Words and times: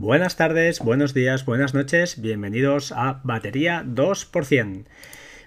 Buenas 0.00 0.36
tardes, 0.36 0.78
buenos 0.78 1.12
días, 1.12 1.44
buenas 1.44 1.74
noches, 1.74 2.20
bienvenidos 2.20 2.92
a 2.92 3.20
Batería 3.24 3.82
2%. 3.84 4.84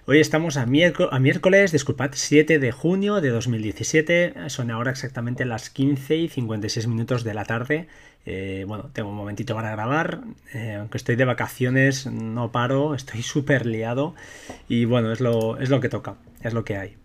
Hoy 0.04 0.20
estamos 0.20 0.58
a, 0.58 0.66
miércoles, 0.66 1.72
disculpad, 1.72 2.10
7 2.12 2.58
de 2.58 2.70
junio 2.70 3.22
de 3.22 3.30
2017, 3.30 4.34
son 4.48 4.70
ahora 4.70 4.90
exactamente 4.90 5.46
las 5.46 5.70
15 5.70 6.16
y 6.16 6.28
56 6.28 6.86
minutos 6.86 7.24
de 7.24 7.32
la 7.32 7.46
tarde. 7.46 7.88
Eh, 8.26 8.66
bueno, 8.68 8.90
tengo 8.92 9.08
un 9.08 9.16
momentito 9.16 9.54
para 9.54 9.70
grabar, 9.70 10.20
eh, 10.52 10.76
aunque 10.78 10.98
estoy 10.98 11.16
de 11.16 11.24
vacaciones, 11.24 12.04
no 12.04 12.52
paro, 12.52 12.94
estoy 12.94 13.22
súper 13.22 13.64
liado. 13.64 14.14
Y 14.68 14.84
bueno, 14.84 15.12
es 15.12 15.22
lo, 15.22 15.58
es 15.60 15.70
lo 15.70 15.80
que 15.80 15.88
toca, 15.88 16.16
es 16.42 16.52
lo 16.52 16.62
que 16.62 16.76
hay. 16.76 16.98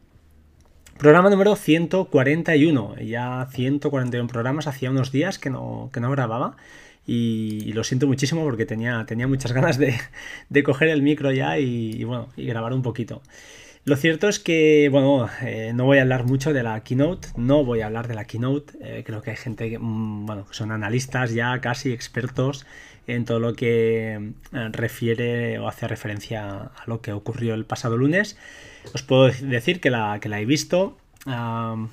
Programa 0.98 1.29
número 1.29 1.56
141, 1.56 2.98
ya 2.98 3.48
141 3.51 4.28
programas, 4.28 4.68
hacía 4.68 4.92
unos 4.92 5.14
días 5.14 5.39
que 5.39 5.50
no, 5.50 5.89
que 5.93 6.01
no 6.01 6.11
grababa 6.11 6.57
y, 7.07 7.71
lo 7.71 7.84
siento 7.86 8.06
muchísimo 8.06 8.43
porque 8.43 8.66
tenía, 8.66 9.06
tenía 9.07 9.28
muchas 9.28 9.52
ganas 9.54 9.79
de, 9.79 9.98
coger 10.64 10.89
el 10.89 11.02
micro 11.02 11.32
ya 11.32 11.57
y, 11.57 12.04
bueno, 12.04 12.28
y 12.36 12.46
grabar 12.46 12.74
un 12.74 12.84
poquito. 12.84 13.24
Lo 13.86 13.96
cierto 13.96 14.28
es 14.28 14.39
que, 14.39 14.89
bueno, 14.92 15.29
eh, 15.42 15.71
no 15.74 15.86
voy 15.86 16.00
a 16.00 16.01
hablar 16.01 16.25
mucho 16.25 16.51
de 16.51 16.62
la 16.62 16.82
keynote, 16.84 17.29
no 17.38 17.64
voy 17.64 17.79
a 17.79 17.86
hablar 17.86 18.10
de 18.10 18.15
la 18.15 18.25
keynote, 18.25 18.74
eh, 18.82 19.04
creo 19.06 19.21
que 19.21 19.32
hay 19.32 19.38
gente 19.38 19.70
que, 19.70 19.79
mm, 19.79 20.25
bueno, 20.25 20.46
son 20.51 20.74
analistas 20.74 21.34
ya 21.34 21.62
casi 21.62 21.93
expertos 21.93 22.65
en 23.07 23.24
todo 23.24 23.39
lo 23.39 23.54
que 23.56 24.34
eh, 24.51 24.70
refiere 24.74 25.57
o 25.60 25.70
hace 25.70 25.87
referencia 25.87 26.71
a 26.76 26.84
lo 26.87 27.00
que 27.00 27.14
ocurrió 27.14 27.54
el 27.54 27.64
pasado 27.64 27.96
lunes. 27.96 28.37
Os 28.93 29.04
puedo 29.04 29.32
decir 29.32 29.79
que 29.79 29.89
la, 29.89 30.20
que 30.20 30.28
la 30.28 30.42
he 30.42 30.46
visto, 30.46 30.98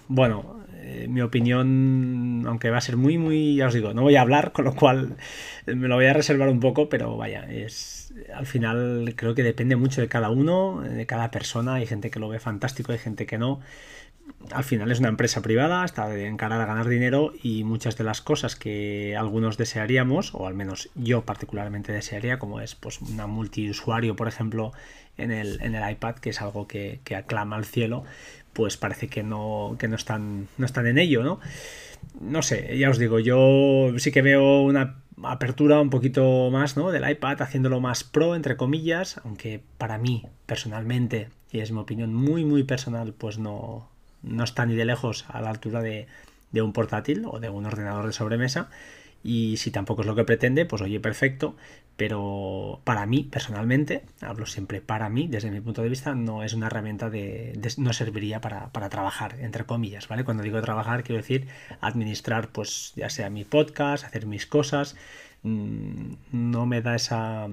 bueno, 0.08 0.63
eh, 0.86 1.08
mi 1.08 1.22
opinión, 1.22 2.44
aunque 2.46 2.68
va 2.68 2.76
a 2.76 2.82
ser 2.82 2.98
muy, 2.98 3.16
muy, 3.16 3.56
ya 3.56 3.68
os 3.68 3.74
digo, 3.74 3.94
no 3.94 4.02
voy 4.02 4.16
a 4.16 4.20
hablar, 4.20 4.52
con 4.52 4.66
lo 4.66 4.74
cual 4.74 5.16
me 5.66 5.88
lo 5.88 5.94
voy 5.94 6.04
a 6.04 6.12
reservar 6.12 6.50
un 6.50 6.60
poco, 6.60 6.90
pero 6.90 7.16
vaya, 7.16 7.50
es 7.50 8.12
al 8.34 8.46
final 8.46 9.14
creo 9.16 9.34
que 9.34 9.42
depende 9.42 9.76
mucho 9.76 10.02
de 10.02 10.08
cada 10.08 10.28
uno, 10.28 10.82
de 10.82 11.06
cada 11.06 11.30
persona, 11.30 11.74
hay 11.74 11.86
gente 11.86 12.10
que 12.10 12.20
lo 12.20 12.28
ve 12.28 12.38
fantástico, 12.38 12.92
hay 12.92 12.98
gente 12.98 13.24
que 13.24 13.38
no. 13.38 13.60
Al 14.52 14.64
final 14.64 14.90
es 14.90 15.00
una 15.00 15.08
empresa 15.08 15.40
privada, 15.40 15.84
está 15.84 16.14
encarada 16.18 16.64
a 16.64 16.66
ganar 16.66 16.88
dinero 16.88 17.32
y 17.42 17.64
muchas 17.64 17.96
de 17.96 18.04
las 18.04 18.20
cosas 18.20 18.56
que 18.56 19.16
algunos 19.16 19.56
desearíamos, 19.56 20.34
o 20.34 20.46
al 20.46 20.54
menos 20.54 20.90
yo 20.94 21.22
particularmente 21.24 21.92
desearía, 21.92 22.38
como 22.38 22.60
es 22.60 22.74
pues 22.74 23.00
una 23.00 23.26
multiusuario, 23.26 24.16
por 24.16 24.28
ejemplo, 24.28 24.72
en 25.16 25.30
el, 25.30 25.60
en 25.62 25.74
el 25.74 25.90
iPad, 25.90 26.16
que 26.16 26.30
es 26.30 26.42
algo 26.42 26.66
que, 26.66 27.00
que 27.04 27.16
aclama 27.16 27.56
al 27.56 27.64
cielo, 27.64 28.04
pues 28.54 28.78
parece 28.78 29.08
que 29.08 29.22
no, 29.22 29.76
que 29.78 29.88
no, 29.88 29.96
están, 29.96 30.48
no 30.56 30.64
están 30.64 30.86
en 30.86 30.96
ello, 30.96 31.22
¿no? 31.22 31.40
No 32.20 32.42
sé, 32.42 32.78
ya 32.78 32.88
os 32.88 32.98
digo, 32.98 33.18
yo 33.18 33.92
sí 33.98 34.12
que 34.12 34.22
veo 34.22 34.62
una 34.62 35.02
apertura 35.22 35.80
un 35.80 35.90
poquito 35.90 36.50
más, 36.50 36.76
¿no? 36.76 36.90
Del 36.90 37.08
iPad, 37.08 37.42
haciéndolo 37.42 37.80
más 37.80 38.04
pro, 38.04 38.34
entre 38.34 38.56
comillas, 38.56 39.20
aunque 39.24 39.62
para 39.78 39.98
mí, 39.98 40.24
personalmente, 40.46 41.28
y 41.50 41.60
es 41.60 41.72
mi 41.72 41.80
opinión 41.80 42.14
muy, 42.14 42.44
muy 42.44 42.62
personal, 42.62 43.12
pues 43.12 43.38
no, 43.38 43.88
no 44.22 44.44
está 44.44 44.64
ni 44.66 44.74
de 44.74 44.84
lejos 44.84 45.26
a 45.28 45.40
la 45.40 45.50
altura 45.50 45.82
de, 45.82 46.06
de 46.52 46.62
un 46.62 46.72
portátil 46.72 47.24
o 47.26 47.40
de 47.40 47.48
un 47.48 47.66
ordenador 47.66 48.06
de 48.06 48.12
sobremesa. 48.12 48.70
Y 49.24 49.56
si 49.56 49.70
tampoco 49.70 50.02
es 50.02 50.06
lo 50.06 50.14
que 50.14 50.24
pretende, 50.24 50.66
pues 50.66 50.82
oye, 50.82 51.00
perfecto. 51.00 51.56
Pero 51.96 52.80
para 52.84 53.06
mí, 53.06 53.24
personalmente, 53.24 54.02
hablo 54.20 54.46
siempre 54.46 54.80
para 54.80 55.08
mí, 55.08 55.28
desde 55.28 55.50
mi 55.50 55.60
punto 55.60 55.80
de 55.82 55.88
vista, 55.88 56.14
no 56.14 56.42
es 56.42 56.52
una 56.52 56.66
herramienta 56.66 57.08
de. 57.08 57.58
no 57.78 57.92
serviría 57.92 58.40
para, 58.40 58.70
trabajar, 58.90 59.36
entre 59.40 59.64
comillas, 59.64 60.08
¿vale? 60.08 60.24
Cuando 60.24 60.42
digo 60.42 60.60
trabajar, 60.60 61.04
quiero 61.04 61.22
decir 61.22 61.48
administrar, 61.80 62.50
pues, 62.50 62.92
ya 62.96 63.08
sea 63.10 63.30
mi 63.30 63.44
podcast, 63.44 64.04
hacer 64.04 64.26
mis 64.26 64.46
cosas. 64.46 64.96
Mm, 65.42 66.14
no 66.32 66.66
me 66.66 66.82
da 66.82 66.94
esa 66.94 67.48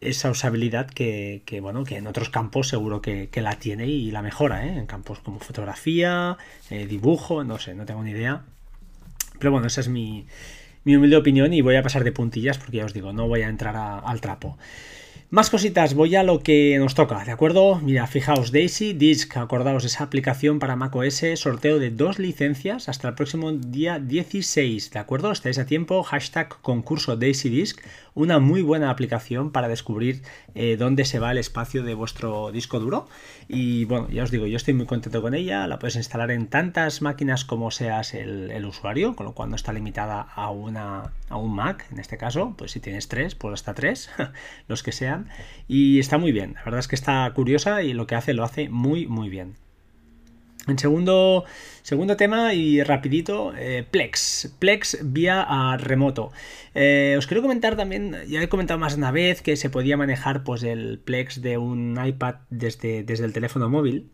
esa 0.00 0.30
usabilidad 0.30 0.88
que, 0.90 1.42
bueno, 1.62 1.84
que 1.84 1.96
en 1.96 2.06
otros 2.06 2.28
campos 2.28 2.68
seguro 2.68 3.00
que, 3.00 3.30
la 3.36 3.58
tiene 3.58 3.86
y 3.86 4.10
la 4.10 4.22
mejora, 4.22 4.66
¿eh? 4.66 4.76
en 4.76 4.86
campos 4.86 5.20
como 5.20 5.40
fotografía, 5.40 6.36
eh, 6.70 6.86
dibujo, 6.86 7.44
no 7.44 7.58
sé, 7.58 7.74
no 7.74 7.86
tengo 7.86 8.02
ni 8.02 8.10
idea. 8.10 8.42
Pero 9.38 9.50
bueno, 9.50 9.66
esa 9.66 9.80
es 9.80 9.88
mi, 9.88 10.26
mi 10.84 10.96
humilde 10.96 11.16
opinión 11.16 11.52
y 11.52 11.60
voy 11.60 11.76
a 11.76 11.82
pasar 11.82 12.04
de 12.04 12.12
puntillas 12.12 12.58
porque 12.58 12.78
ya 12.78 12.84
os 12.84 12.94
digo, 12.94 13.12
no 13.12 13.26
voy 13.26 13.42
a 13.42 13.48
entrar 13.48 13.76
al 13.76 14.20
trapo. 14.20 14.56
Más 15.30 15.50
cositas, 15.50 15.94
voy 15.94 16.14
a 16.14 16.22
lo 16.22 16.44
que 16.44 16.76
nos 16.78 16.94
toca, 16.94 17.24
¿de 17.24 17.32
acuerdo? 17.32 17.80
Mira, 17.80 18.06
fijaos, 18.06 18.52
Daisy 18.52 18.92
Disk, 18.92 19.36
acordaos, 19.36 19.84
esa 19.84 20.04
aplicación 20.04 20.60
para 20.60 20.76
macOS, 20.76 21.24
sorteo 21.34 21.80
de 21.80 21.90
dos 21.90 22.20
licencias 22.20 22.88
hasta 22.88 23.08
el 23.08 23.14
próximo 23.14 23.50
día 23.50 23.98
16, 23.98 24.92
¿de 24.92 24.98
acuerdo? 25.00 25.32
Estáis 25.32 25.58
a 25.58 25.66
tiempo, 25.66 26.04
hashtag 26.04 26.60
concurso 26.60 27.16
Daisy 27.16 27.48
Disk, 27.48 27.80
una 28.14 28.38
muy 28.38 28.62
buena 28.62 28.90
aplicación 28.90 29.50
para 29.50 29.68
descubrir 29.68 30.22
eh, 30.54 30.76
dónde 30.76 31.04
se 31.04 31.18
va 31.18 31.32
el 31.32 31.38
espacio 31.38 31.82
de 31.82 31.94
vuestro 31.94 32.52
disco 32.52 32.80
duro. 32.80 33.06
Y 33.48 33.84
bueno, 33.84 34.08
ya 34.10 34.22
os 34.22 34.30
digo, 34.30 34.46
yo 34.46 34.56
estoy 34.56 34.74
muy 34.74 34.86
contento 34.86 35.20
con 35.20 35.34
ella, 35.34 35.66
la 35.66 35.78
puedes 35.78 35.96
instalar 35.96 36.30
en 36.30 36.46
tantas 36.46 37.02
máquinas 37.02 37.44
como 37.44 37.70
seas 37.70 38.14
el, 38.14 38.64
usuario, 38.64 39.14
con 39.14 39.26
lo 39.26 39.32
cual 39.32 39.50
no 39.50 39.56
está 39.56 39.72
limitada 39.72 40.20
a, 40.20 40.50
una, 40.50 41.12
a 41.28 41.36
un 41.36 41.54
Mac, 41.54 41.86
en 41.90 41.98
este 41.98 42.16
caso, 42.16 42.54
pues 42.56 42.72
si 42.72 42.80
tienes 42.80 43.08
tres, 43.08 43.34
pues 43.34 43.54
hasta 43.54 43.74
tres, 43.74 44.10
los 44.68 44.82
que 44.82 44.92
sean. 44.92 45.28
Y 45.68 45.98
está 45.98 46.18
muy 46.18 46.32
bien, 46.32 46.54
la 46.54 46.64
verdad 46.64 46.80
es 46.80 46.88
que 46.88 46.96
está 46.96 47.30
curiosa 47.34 47.82
y 47.82 47.92
lo 47.92 48.06
que 48.06 48.14
hace 48.14 48.32
lo 48.32 48.44
hace 48.44 48.68
muy, 48.68 49.06
muy 49.06 49.28
bien. 49.28 49.63
En 50.66 50.78
segundo, 50.78 51.44
segundo 51.82 52.16
tema 52.16 52.54
y 52.54 52.82
rapidito, 52.82 53.52
eh, 53.56 53.86
Plex. 53.90 54.54
Plex 54.58 54.98
vía 55.02 55.42
a 55.42 55.76
remoto. 55.76 56.32
Eh, 56.74 57.16
os 57.18 57.26
quiero 57.26 57.42
comentar 57.42 57.76
también, 57.76 58.16
ya 58.28 58.42
he 58.42 58.48
comentado 58.48 58.80
más 58.80 58.94
de 58.94 58.98
una 58.98 59.10
vez 59.10 59.42
que 59.42 59.56
se 59.56 59.68
podía 59.68 59.98
manejar 59.98 60.42
pues, 60.42 60.62
el 60.62 60.98
Plex 60.98 61.42
de 61.42 61.58
un 61.58 61.98
iPad 62.02 62.36
desde, 62.48 63.02
desde 63.02 63.26
el 63.26 63.34
teléfono 63.34 63.68
móvil. 63.68 64.10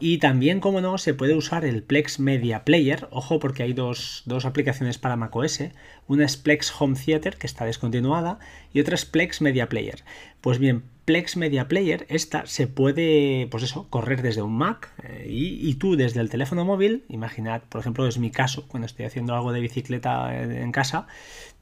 Y 0.00 0.18
también, 0.18 0.60
como 0.60 0.80
no, 0.80 0.98
se 0.98 1.14
puede 1.14 1.34
usar 1.34 1.64
el 1.64 1.82
Plex 1.82 2.20
Media 2.20 2.64
Player. 2.64 3.08
Ojo, 3.10 3.40
porque 3.40 3.64
hay 3.64 3.72
dos, 3.72 4.22
dos, 4.26 4.44
aplicaciones 4.44 4.98
para 4.98 5.16
macOS. 5.16 5.64
Una 6.06 6.24
es 6.24 6.36
Plex 6.36 6.72
Home 6.78 6.96
Theater, 6.96 7.36
que 7.36 7.48
está 7.48 7.64
descontinuada, 7.64 8.38
y 8.72 8.80
otra 8.80 8.94
es 8.94 9.04
Plex 9.04 9.40
Media 9.40 9.68
Player. 9.68 10.04
Pues 10.40 10.60
bien, 10.60 10.84
Plex 11.08 11.38
Media 11.38 11.68
Player, 11.68 12.04
esta 12.10 12.44
se 12.44 12.66
puede, 12.66 13.48
pues 13.50 13.62
eso, 13.62 13.88
correr 13.88 14.20
desde 14.20 14.42
un 14.42 14.58
Mac 14.58 14.92
eh, 15.02 15.26
y, 15.26 15.72
tú 15.76 15.96
desde 15.96 16.20
el 16.20 16.28
teléfono 16.28 16.66
móvil, 16.66 17.06
imaginad, 17.08 17.62
por 17.62 17.80
ejemplo, 17.80 18.06
es 18.06 18.18
mi 18.18 18.30
caso, 18.30 18.68
cuando 18.68 18.84
estoy 18.84 19.06
haciendo 19.06 19.34
algo 19.34 19.54
de 19.54 19.60
bicicleta 19.62 20.38
eh, 20.38 20.60
en 20.60 20.70
casa, 20.70 21.06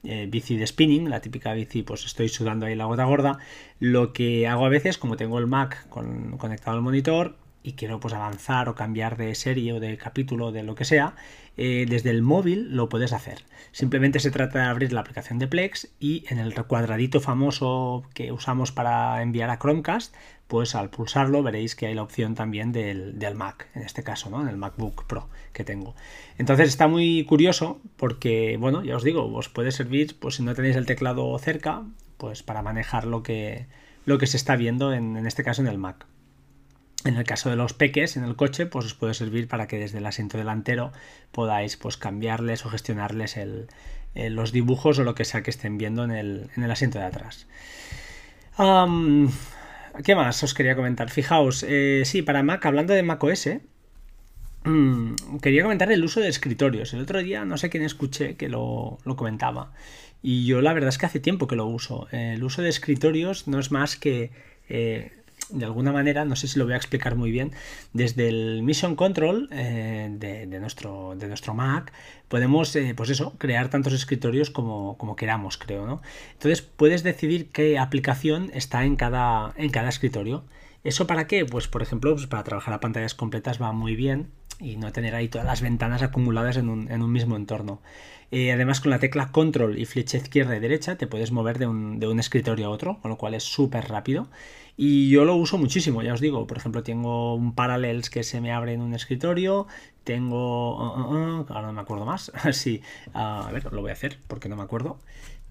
eh, 0.03 0.27
bici 0.29 0.57
de 0.57 0.67
spinning, 0.67 1.11
la 1.11 1.21
típica 1.21 1.53
bici, 1.53 1.85
pues 1.85 2.05
estoy 2.07 2.29
sudando 2.29 2.67
ahí 2.67 2.75
la 2.75 2.87
gota 2.87 3.05
gorda, 3.05 3.39
lo 3.79 4.13
que 4.13 4.49
hago 4.49 4.67
a 4.67 4.69
veces, 4.69 4.99
como 4.99 5.17
tengo 5.17 5.39
el 5.39 5.47
Mac 5.47 5.89
conectado 5.91 6.77
al 6.77 6.83
monitor, 6.83 7.37
y 7.63 7.75
quiero 7.75 8.01
pues 8.01 8.15
avanzar 8.15 8.69
o 8.69 8.75
cambiar 8.75 9.17
de 9.17 9.33
serie 9.37 9.75
o 9.75 9.81
de 9.81 9.97
capítulo 9.97 10.51
de 10.51 10.65
lo 10.65 10.75
que 10.75 10.85
sea, 10.85 11.15
eh, 11.57 11.87
desde 11.89 12.11
el 12.11 12.23
móvil 12.23 12.75
lo 12.75 12.89
puedes 12.89 13.13
hacer. 13.13 13.45
Simplemente 13.73 14.21
se 14.21 14.31
trata 14.31 14.61
de 14.61 14.65
abrir 14.67 14.93
la 14.93 15.01
aplicación 15.01 15.39
de 15.39 15.49
Plex 15.49 15.89
y 16.01 16.25
en 16.29 16.39
el 16.39 16.55
cuadradito 16.55 17.21
famoso 17.21 18.05
que 18.15 18.33
usamos 18.33 18.73
para 18.73 19.21
enviar 19.23 19.51
a 19.51 19.59
Chromecast, 19.59 20.15
pues 20.47 20.75
al 20.75 20.91
pulsarlo 20.91 21.43
veréis 21.43 21.75
que 21.75 21.87
hay 21.87 21.95
la 21.95 22.03
opción 22.03 22.35
también 22.35 22.73
del, 22.73 23.17
Mac, 23.35 23.69
en 23.75 23.83
este 23.83 24.03
caso, 24.03 24.31
¿no? 24.31 24.41
En 24.41 24.49
el 24.49 24.57
MacBook 24.57 25.07
Pro 25.07 25.29
que 25.53 25.65
tengo. 25.65 25.95
Entonces 26.39 26.69
está 26.69 26.89
muy 26.89 27.25
curioso 27.25 27.81
porque, 27.97 28.57
bueno, 28.59 28.85
ya 28.85 28.97
os 28.97 29.05
digo, 29.05 29.31
os 29.35 29.49
puede 29.49 29.73
servir, 29.73 30.17
pues 30.19 30.37
si 30.37 30.43
no 30.43 30.55
tenéis 30.55 30.77
el 30.77 30.87
teclado 30.87 31.37
cerca, 31.39 31.85
pues 32.17 32.43
para 32.43 32.63
manejar 32.63 33.07
lo 33.07 33.23
que, 33.23 33.67
lo 34.05 34.19
que 34.19 34.27
se 34.27 34.37
está 34.37 34.57
viendo 34.57 34.93
en, 34.93 35.17
en 35.17 35.27
este 35.27 35.43
caso 35.43 35.63
en 35.63 35.69
el 35.69 35.79
Mac. 35.79 36.07
En 37.07 37.17
el 37.17 37.25
caso 37.25 37.51
de 37.51 37.57
los 37.57 37.73
peques 37.73 38.17
en 38.17 38.25
el 38.25 38.35
coche, 38.35 38.67
pues 38.67 38.85
os 38.85 38.95
puede 38.95 39.15
servir 39.15 39.47
para 39.47 39.69
que 39.69 39.79
desde 39.79 39.99
el 39.99 40.07
asiento 40.07 40.39
delantero 40.39 40.93
podáis 41.31 41.77
pues, 41.77 41.97
cambiarles 41.97 42.67
o 42.67 42.69
gestionarles 42.69 43.39
los 44.15 44.51
dibujos 44.51 44.99
o 44.99 45.05
lo 45.05 45.15
que 45.15 45.25
sea 45.25 45.43
que 45.43 45.51
estén 45.51 45.79
viendo 45.79 46.03
en 46.03 46.11
el, 46.11 46.71
asiento 46.71 46.99
de 46.99 47.05
atrás. 47.05 47.47
¿Qué 50.05 50.15
más 50.17 50.43
os 50.43 50.53
quería 50.53 50.75
comentar? 50.75 51.11
Fijaos, 51.11 51.65
eh, 51.67 52.03
sí, 52.05 52.23
para 52.23 52.43
Mac, 52.43 52.67
hablando 52.67 52.93
de 52.93 53.03
Mac 53.03 53.23
OS, 53.23 53.51
mm, 54.65 55.39
quería 55.41 55.63
comentar 55.63 55.91
el 55.93 56.05
uso 56.05 56.21
de 56.21 56.29
escritorios. 56.29 56.93
El 56.93 57.01
otro 57.01 57.23
día 57.23 57.45
no 57.45 57.57
sé 57.57 57.71
quién 57.71 57.85
escuché 57.85 58.37
que 58.37 58.49
lo, 58.49 58.99
comentaba. 59.17 59.73
Y 60.23 60.45
yo 60.45 60.61
la 60.61 60.73
verdad 60.73 60.89
es 60.89 60.99
que 60.99 61.07
hace 61.07 61.21
tiempo 61.21 61.47
que 61.47 61.57
lo 61.57 61.67
uso. 61.67 62.09
El 62.11 62.43
uso 62.43 62.63
de 62.63 62.69
escritorios 62.69 63.47
no 63.47 63.61
es 63.61 63.71
más 63.71 63.97
que 63.97 64.33
eh, 64.69 65.13
de 65.51 65.65
alguna 65.65 65.93
manera, 65.93 66.25
no 66.25 66.37
sé 66.37 66.49
si 66.49 66.59
lo 66.59 66.65
voy 66.65 66.75
a 66.75 66.77
explicar 66.77 67.17
muy 67.17 67.31
bien, 67.31 67.53
desde 67.93 68.29
el 68.29 68.63
Mission 68.63 68.97
Control 68.97 69.49
eh, 69.53 70.09
de, 70.11 70.47
nuestro, 70.61 71.15
de 71.17 71.29
nuestro 71.29 71.55
Mac 71.55 71.93
podemos, 72.29 72.75
eh, 72.77 72.95
pues 72.97 73.11
eso, 73.11 73.35
crear 73.39 73.69
tantos 73.69 73.93
escritorios 73.93 74.51
como, 74.51 74.97
como, 74.99 75.17
queramos, 75.17 75.57
creo, 75.59 75.87
¿no? 75.87 76.03
Entonces 76.33 76.63
puedes 76.63 77.03
decidir 77.03 77.51
qué 77.51 77.79
aplicación 77.79 78.51
está 78.55 78.85
en 78.85 78.97
cada, 78.97 79.53
en 79.57 79.71
cada 79.71 79.89
escritorio. 79.89 80.45
¿Eso 80.85 81.07
para 81.07 81.27
qué? 81.27 81.45
Pues 81.45 81.69
por 81.69 81.83
ejemplo, 81.83 82.15
pues 82.15 82.27
para 82.27 82.45
trabajar 82.45 82.75
a 82.75 82.81
pantallas 82.81 83.15
completas 83.15 83.61
va 83.61 83.73
muy 83.73 83.97
bien 83.97 84.31
y 84.61 84.77
no 84.77 84.93
tener 84.93 85.15
ahí 85.15 85.29
todas 85.29 85.47
las 85.47 85.61
ventanas 85.61 86.03
acumuladas 86.03 86.57
en 86.57 86.69
un, 86.69 86.91
en 86.91 87.03
un 87.03 87.13
mismo 87.13 87.37
entorno. 87.37 87.81
Eh, 88.31 88.53
además, 88.53 88.81
con 88.81 88.91
la 88.91 88.99
tecla 88.99 89.31
control 89.31 89.79
y 89.79 89.85
flecha 89.85 90.17
izquierda 90.17 90.57
y 90.57 90.61
derecha 90.61 90.97
te 90.97 91.07
puedes 91.07 91.31
mover 91.31 91.59
de 91.59 91.67
un, 91.67 92.01
de 92.01 92.09
un 92.09 92.19
escritorio 92.19 92.67
a 92.67 92.71
otro, 92.71 92.99
con 93.01 93.11
lo 93.11 93.19
cual 93.19 93.35
es 93.35 93.45
súper 93.45 93.89
rápido. 93.89 94.29
Y 94.77 95.09
yo 95.11 95.25
lo 95.25 95.37
uso 95.37 95.59
muchísimo, 95.59 96.03
ya 96.03 96.13
os 96.13 96.21
digo. 96.21 96.47
Por 96.47 96.59
ejemplo, 96.59 96.83
tengo 96.83 97.35
un 97.35 97.55
Parallels 97.55 98.11
que 98.11 98.25
se 98.25 98.41
me 98.41 98.53
abre 98.53 98.75
en 98.75 98.83
un 98.83 98.95
escritorio. 98.95 99.67
Tengo. 100.05 100.77
Uh, 100.77 101.01
uh, 101.01 101.41
uh, 101.41 101.47
ahora 101.49 101.69
no 101.69 101.73
me 101.73 101.81
acuerdo 101.81 102.05
más. 102.05 102.33
sí, 102.53 102.83
a 103.15 103.49
ver, 103.53 103.73
lo 103.73 103.81
voy 103.81 103.91
a 103.91 103.95
hacer 103.95 104.19
porque 104.27 104.49
no 104.49 104.57
me 104.57 104.63
acuerdo. 104.63 104.99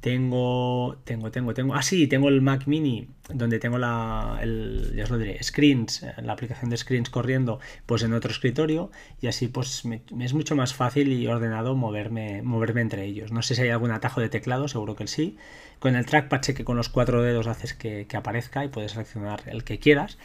Tengo, 0.02 0.98
tengo, 1.04 1.32
tengo, 1.32 1.54
tengo. 1.56 1.74
Ah, 1.74 1.82
sí, 1.82 2.06
tengo 2.08 2.30
el 2.30 2.42
Mac 2.42 2.68
Mini, 2.68 3.08
donde 3.34 3.58
tengo 3.58 3.80
la, 3.80 4.38
el, 4.40 4.94
ya 4.96 5.04
os 5.04 5.10
lo 5.10 5.18
diré, 5.18 5.42
Screens, 5.42 6.04
eh, 6.04 6.14
la 6.22 6.34
aplicación 6.34 6.70
de 6.70 6.78
Screens 6.78 7.10
corriendo, 7.10 7.60
pues 7.88 8.04
en 8.04 8.14
otro 8.14 8.30
escritorio. 8.32 8.92
Y 9.20 9.28
así, 9.28 9.48
pues 9.48 9.84
me, 9.84 10.04
es 10.20 10.34
mucho 10.36 10.56
más 10.56 10.76
fácil 10.76 11.12
y 11.12 11.26
ordenado 11.26 11.76
moverme, 11.76 12.44
moverme 12.44 12.82
entre 12.82 13.04
ellos. 13.06 13.32
No 13.32 13.42
sé 13.42 13.56
si 13.56 13.64
hay 13.64 13.70
algún 13.70 13.92
atajo 13.92 14.22
de 14.22 14.30
teclado, 14.30 14.68
seguro 14.68 14.96
que 14.96 15.08
sí. 15.08 15.38
Con 15.80 15.96
el 15.96 16.06
trackpad, 16.06 16.42
sé 16.44 16.54
que 16.54 16.64
con 16.66 16.78
los 16.78 16.90
cuatro 16.90 17.24
dedos 17.24 17.48
haces 17.48 17.74
que, 17.74 18.06
que 18.08 18.18
aparezca 18.18 18.64
y 18.64 18.68
puedes 18.68 18.92
seleccionar 18.92 19.42
el 19.48 19.64
que 19.64 19.80
quieras. 19.80 20.20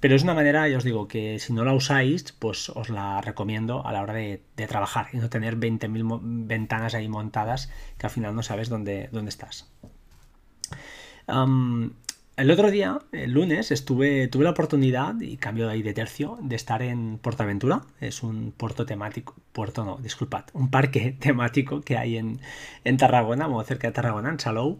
Pero 0.00 0.14
es 0.14 0.22
una 0.22 0.34
manera, 0.34 0.68
ya 0.68 0.76
os 0.76 0.84
digo, 0.84 1.08
que 1.08 1.38
si 1.38 1.52
no 1.52 1.64
la 1.64 1.72
usáis, 1.72 2.32
pues 2.32 2.68
os 2.70 2.90
la 2.90 3.20
recomiendo 3.22 3.86
a 3.86 3.92
la 3.92 4.02
hora 4.02 4.12
de, 4.14 4.42
trabajar 4.68 5.08
y 5.12 5.16
no 5.18 5.30
tener 5.30 5.56
20.000 5.56 6.20
ventanas 6.46 6.94
ahí 6.94 7.08
montadas 7.08 7.70
que 7.98 8.06
al 8.06 8.10
final 8.10 8.34
no 8.34 8.42
sabes 8.42 8.68
dónde, 8.68 9.08
dónde 9.10 9.30
estás. 9.30 9.70
el 11.26 12.50
otro 12.50 12.70
día, 12.70 12.98
el 13.12 13.32
lunes, 13.32 13.70
estuve, 13.70 14.28
tuve 14.28 14.44
la 14.44 14.50
oportunidad, 14.50 15.18
y 15.18 15.38
cambio 15.38 15.66
de 15.66 15.72
ahí 15.72 15.82
de 15.82 15.94
tercio, 15.94 16.38
de 16.42 16.56
estar 16.56 16.82
en 16.82 17.16
Portaventura. 17.18 17.82
Es 17.98 18.22
un 18.22 18.52
puerto 18.52 18.84
temático, 18.84 19.34
puerto 19.52 19.82
no, 19.84 19.96
disculpad, 19.96 20.44
un 20.52 20.70
parque 20.70 21.12
temático 21.20 21.80
que 21.80 21.96
hay 21.96 22.18
en, 22.18 22.40
en 22.84 22.96
Tarragona, 22.98 23.48
muy 23.48 23.64
cerca 23.64 23.88
de 23.88 23.94
Tarragona, 23.94 24.28
en 24.28 24.40
Salou. 24.40 24.78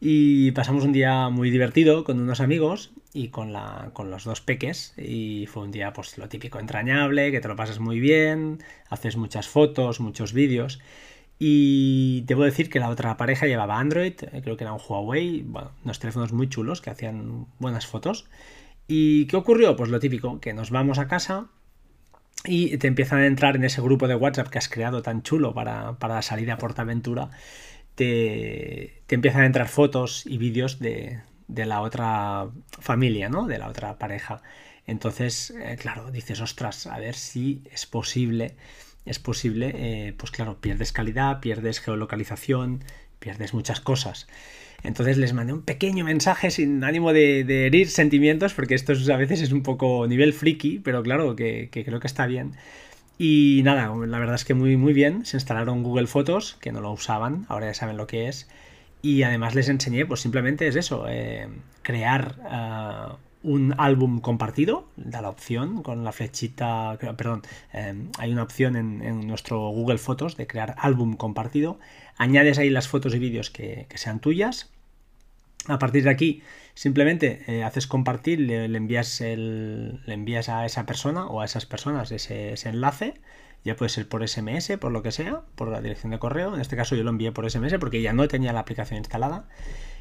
Y 0.00 0.50
pasamos 0.50 0.84
un 0.84 0.92
día 0.92 1.30
muy 1.30 1.50
divertido 1.50 2.04
con 2.04 2.20
unos 2.20 2.40
amigos 2.40 2.92
y 3.14 3.28
con, 3.28 3.52
la, 3.52 3.90
con 3.94 4.10
los 4.10 4.24
dos 4.24 4.42
peques. 4.42 4.92
Y 4.98 5.46
fue 5.46 5.62
un 5.62 5.70
día, 5.70 5.92
pues 5.92 6.18
lo 6.18 6.28
típico, 6.28 6.58
entrañable, 6.58 7.30
que 7.30 7.40
te 7.40 7.48
lo 7.48 7.56
pasas 7.56 7.80
muy 7.80 7.98
bien, 7.98 8.62
haces 8.90 9.16
muchas 9.16 9.48
fotos, 9.48 10.00
muchos 10.00 10.34
vídeos. 10.34 10.80
Y 11.38 12.22
debo 12.26 12.44
decir 12.44 12.68
que 12.68 12.80
la 12.80 12.88
otra 12.88 13.16
pareja 13.16 13.46
llevaba 13.46 13.78
Android, 13.78 14.14
eh, 14.32 14.40
creo 14.42 14.56
que 14.56 14.64
era 14.64 14.72
un 14.72 14.80
Huawei, 14.86 15.42
bueno, 15.42 15.72
unos 15.84 15.98
teléfonos 15.98 16.32
muy 16.32 16.48
chulos 16.48 16.80
que 16.80 16.90
hacían 16.90 17.46
buenas 17.58 17.86
fotos. 17.86 18.26
¿Y 18.88 19.26
qué 19.26 19.36
ocurrió? 19.36 19.76
Pues 19.76 19.90
lo 19.90 19.98
típico, 19.98 20.40
que 20.40 20.54
nos 20.54 20.70
vamos 20.70 20.98
a 20.98 21.08
casa 21.08 21.48
y 22.44 22.76
te 22.78 22.86
empiezan 22.86 23.20
a 23.20 23.26
entrar 23.26 23.56
en 23.56 23.64
ese 23.64 23.80
grupo 23.80 24.08
de 24.08 24.14
WhatsApp 24.14 24.48
que 24.48 24.58
has 24.58 24.68
creado 24.68 25.02
tan 25.02 25.22
chulo 25.22 25.54
para, 25.54 25.98
para 25.98 26.16
la 26.16 26.22
salida 26.22 26.54
a 26.54 26.58
Portaventura 26.58 27.30
te, 27.96 29.02
empiezan 29.08 29.42
a 29.42 29.46
entrar 29.46 29.68
fotos 29.68 30.24
y 30.26 30.38
vídeos 30.38 30.78
de, 30.78 31.18
la 31.48 31.80
otra 31.80 32.48
familia, 32.78 33.28
¿no? 33.28 33.46
De 33.46 33.58
la 33.58 33.68
otra 33.68 33.98
pareja. 33.98 34.42
Entonces, 34.86 35.52
eh, 35.60 35.76
claro, 35.80 36.12
dices, 36.12 36.40
ostras, 36.40 36.86
a 36.86 36.98
ver 37.00 37.16
si 37.16 37.62
es 37.72 37.86
posible, 37.86 38.54
es 39.04 39.18
posible, 39.18 39.72
eh, 39.74 40.14
pues 40.16 40.30
claro, 40.30 40.60
pierdes 40.60 40.92
calidad, 40.92 41.40
pierdes 41.40 41.80
geolocalización, 41.80 42.84
pierdes 43.18 43.52
muchas 43.54 43.80
cosas. 43.80 44.28
Entonces 44.84 45.16
les 45.16 45.32
mandé 45.32 45.52
un 45.52 45.62
pequeño 45.62 46.04
mensaje 46.04 46.50
sin 46.50 46.84
ánimo 46.84 47.12
de, 47.12 47.40
herir 47.66 47.88
sentimientos, 47.88 48.54
porque 48.54 48.74
esto 48.74 48.92
a 48.92 49.16
veces 49.16 49.40
es 49.40 49.50
un 49.50 49.62
poco 49.62 50.06
nivel 50.06 50.32
friki, 50.32 50.78
pero 50.78 51.02
claro, 51.02 51.34
que 51.34 51.70
creo 51.72 51.98
que 51.98 52.06
está 52.06 52.26
bien. 52.26 52.52
Y 53.18 53.62
nada, 53.64 53.94
la 53.94 54.18
verdad 54.18 54.34
es 54.34 54.44
que 54.44 54.54
muy, 54.54 54.76
muy 54.76 54.92
bien. 54.92 55.24
Se 55.24 55.36
instalaron 55.36 55.82
Google 55.82 56.06
Fotos, 56.06 56.56
que 56.60 56.72
no 56.72 56.80
lo 56.80 56.92
usaban, 56.92 57.46
ahora 57.48 57.66
ya 57.66 57.74
saben 57.74 57.96
lo 57.96 58.06
que 58.06 58.28
es. 58.28 58.48
Y 59.02 59.22
además 59.22 59.54
les 59.54 59.68
enseñé, 59.68 60.04
pues 60.04 60.20
simplemente 60.20 60.66
es 60.66 60.76
eso, 60.76 61.06
eh, 61.08 61.48
crear 61.82 62.36
eh, 62.50 63.14
un 63.42 63.74
álbum 63.78 64.20
compartido, 64.20 64.88
da 64.96 65.22
la 65.22 65.28
opción 65.28 65.82
con 65.82 66.02
la 66.04 66.12
flechita, 66.12 66.98
perdón, 67.16 67.42
eh, 67.72 67.94
hay 68.18 68.32
una 68.32 68.42
opción 68.42 68.76
en, 68.76 69.26
nuestro 69.26 69.68
Google 69.68 69.98
Fotos 69.98 70.36
de 70.36 70.46
crear 70.46 70.74
álbum 70.78 71.16
compartido. 71.16 71.78
Añades 72.16 72.58
ahí 72.58 72.70
las 72.70 72.88
fotos 72.88 73.14
y 73.14 73.18
vídeos 73.18 73.50
que, 73.50 73.86
que 73.88 73.98
sean 73.98 74.20
tuyas. 74.20 74.70
A 75.68 75.78
partir 75.78 76.04
de 76.04 76.10
aquí 76.10 76.42
Simplemente 76.76 77.40
eh, 77.46 77.64
haces 77.64 77.86
compartir, 77.86 78.38
le, 78.38 78.66
envías 78.66 79.22
el, 79.22 80.02
le 80.04 80.12
envías 80.12 80.50
a 80.50 80.66
esa 80.66 80.84
persona 80.84 81.24
o 81.24 81.40
a 81.40 81.46
esas 81.46 81.64
personas 81.64 82.12
ese, 82.12 82.54
enlace. 82.68 83.14
Ya 83.64 83.76
puede 83.76 83.88
ser 83.88 84.06
por 84.06 84.28
SMS, 84.28 84.76
por 84.78 84.92
lo 84.92 85.02
que 85.02 85.10
sea, 85.10 85.40
por 85.54 85.68
la 85.68 85.80
dirección 85.80 86.12
de 86.12 86.18
correo. 86.18 86.54
En 86.54 86.60
este 86.60 86.76
caso 86.76 86.94
yo 86.94 87.02
lo 87.02 87.08
envié 87.08 87.32
por 87.32 87.50
SMS 87.50 87.78
porque 87.80 88.02
ya 88.02 88.12
no 88.12 88.28
tenía 88.28 88.52
la 88.52 88.60
aplicación 88.60 88.98
instalada. 88.98 89.48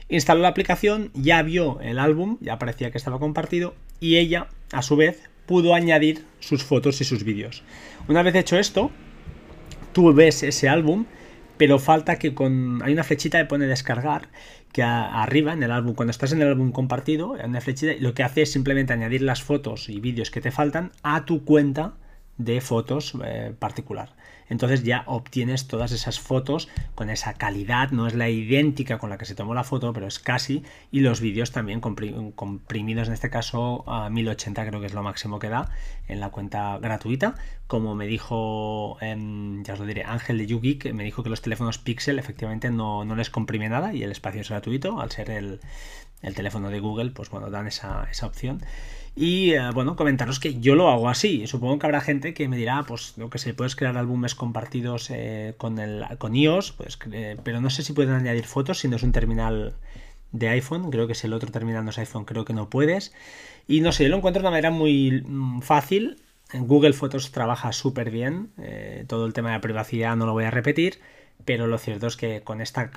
Instaló 0.09 0.41
la 0.41 0.49
aplicación, 0.49 1.11
ya 1.13 1.41
vio 1.43 1.79
el 1.79 1.97
álbum, 1.97 2.39
ya 2.41 2.59
parecía 2.59 2.91
que 2.91 2.97
estaba 2.97 3.19
compartido 3.19 3.73
y 4.01 4.17
ella, 4.17 4.47
a 4.73 4.81
su 4.81 4.97
vez, 4.97 5.29
pudo 5.45 5.75
añadir 5.75 6.25
sus 6.41 6.65
fotos 6.65 6.99
y 6.99 7.05
sus 7.05 7.23
vídeos. 7.23 7.63
Una 8.09 8.21
vez 8.21 8.35
hecho 8.35 8.59
esto, 8.59 8.91
tú 9.93 10.13
ves 10.13 10.43
ese 10.43 10.67
álbum, 10.67 11.05
pero 11.57 11.79
falta 11.79 12.17
que 12.17 12.33
con... 12.33 12.81
Hay 12.83 12.93
una 12.93 13.03
flechita 13.03 13.37
que 13.37 13.45
pone 13.45 13.65
descargar 13.65 14.29
que 14.71 14.83
arriba 14.83 15.53
en 15.53 15.63
el 15.63 15.71
álbum, 15.71 15.95
cuando 15.95 16.11
estás 16.11 16.33
en 16.33 16.41
el 16.41 16.49
álbum 16.49 16.71
compartido, 16.71 17.37
en 17.39 17.51
una 17.51 17.61
flechita, 17.61 17.93
lo 17.99 18.13
que 18.13 18.23
hace 18.23 18.41
es 18.41 18.51
simplemente 18.51 18.93
añadir 18.93 19.21
las 19.21 19.41
fotos 19.41 19.89
y 19.89 19.99
vídeos 19.99 20.31
que 20.31 20.41
te 20.41 20.51
faltan 20.51 20.91
a 21.01 21.25
tu 21.25 21.45
cuenta 21.45 21.93
de 22.37 22.59
fotos 22.59 23.13
eh, 23.23 23.53
particular 23.57 24.13
entonces 24.49 24.83
ya 24.83 25.03
obtienes 25.07 25.67
todas 25.67 25.91
esas 25.91 26.19
fotos 26.19 26.69
con 26.93 27.09
esa 27.09 27.33
calidad, 27.33 27.91
no 27.91 28.07
es 28.07 28.13
la 28.13 28.29
idéntica 28.29 28.97
con 28.97 29.09
la 29.09 29.17
que 29.17 29.25
se 29.25 29.35
tomó 29.35 29.53
la 29.53 29.63
foto, 29.63 29.93
pero 29.93 30.07
es 30.07 30.19
casi, 30.19 30.63
y 30.91 30.99
los 30.99 31.21
vídeos 31.21 31.51
también 31.51 31.81
comprimidos 31.81 33.07
en 33.07 33.13
este 33.13 33.29
caso 33.29 33.83
a 33.87 34.09
1080 34.09 34.65
creo 34.67 34.79
que 34.79 34.87
es 34.87 34.93
lo 34.93 35.03
máximo 35.03 35.39
que 35.39 35.49
da 35.49 35.69
en 36.07 36.19
la 36.19 36.29
cuenta 36.29 36.77
gratuita, 36.77 37.35
como 37.67 37.95
me 37.95 38.05
dijo, 38.07 38.97
em, 39.01 39.63
ya 39.63 39.73
os 39.73 39.79
lo 39.79 39.85
diré, 39.85 40.03
Ángel 40.03 40.37
de 40.37 40.47
YouGeek, 40.47 40.93
me 40.93 41.03
dijo 41.03 41.23
que 41.23 41.29
los 41.29 41.41
teléfonos 41.41 41.77
Pixel 41.79 42.19
efectivamente 42.19 42.69
no, 42.69 43.03
les 43.15 43.29
comprime 43.29 43.69
nada 43.69 43.93
y 43.93 44.03
el 44.03 44.11
espacio 44.11 44.41
es 44.41 44.49
gratuito, 44.49 44.99
al 45.01 45.11
ser 45.11 45.29
el, 45.31 45.59
teléfono 46.35 46.69
de 46.69 46.79
Google, 46.79 47.11
pues 47.11 47.29
bueno, 47.29 47.51
dan 47.51 47.67
esa 47.67 48.07
opción. 48.23 48.59
Y 49.15 49.51
eh, 49.53 49.71
bueno, 49.73 49.95
comentaros 49.95 50.39
que 50.39 50.59
yo 50.59 50.75
lo 50.75 50.89
hago 50.89 51.07
así. 51.07 51.47
Supongo 51.47 51.79
que 51.79 51.87
habrá 51.87 52.01
gente 52.01 52.33
que 52.33 52.49
me 52.49 52.57
dirá, 52.57 52.83
pues 52.83 53.17
lo 53.17 53.29
que 53.29 53.37
sé, 53.37 53.53
puedes 53.53 53.75
crear 53.75 53.97
álbumes 53.97 54.35
compartidos 54.35 55.09
eh, 55.09 55.53
con, 55.57 55.79
el, 55.79 56.05
con 56.17 56.35
iOS, 56.35 56.75
pero 57.43 57.61
no 57.61 57.69
sé 57.69 57.83
si 57.83 57.93
pueden 57.93 58.13
añadir 58.13 58.45
fotos 58.45 58.79
si 58.79 58.89
no 58.89 58.97
es 58.97 59.03
un 59.03 59.13
terminal 59.13 59.75
de 60.33 60.49
iPhone. 60.49 60.91
Creo 60.91 61.07
que 61.07 61.15
si 61.15 61.27
el 61.27 61.33
otro 61.33 61.49
terminal 61.51 61.85
no 61.85 61.91
es 61.91 61.97
iPhone, 61.97 62.25
creo 62.25 62.43
que 62.43 62.53
no 62.53 62.69
puedes. 62.69 63.13
Y 63.67 63.79
no 63.79 63.93
sé, 63.93 64.03
yo 64.03 64.09
lo 64.09 64.17
encuentro 64.17 64.41
de 64.41 64.47
una 64.47 64.51
manera 64.51 64.69
muy 64.69 65.23
mm, 65.25 65.61
fácil. 65.61 66.21
Google 66.53 66.93
Fotos 66.93 67.31
trabaja 67.31 67.71
súper 67.71 68.11
bien. 68.11 68.49
Eh, 68.57 69.05
todo 69.07 69.25
el 69.25 69.33
tema 69.33 69.53
de 69.53 69.59
privacidad 69.61 70.15
no 70.17 70.25
lo 70.25 70.33
voy 70.33 70.43
a 70.43 70.51
repetir. 70.51 70.99
Pero 71.45 71.67
lo 71.67 71.77
cierto 71.77 72.07
es 72.07 72.17
que 72.17 72.41
con 72.41 72.59
esta 72.61 72.91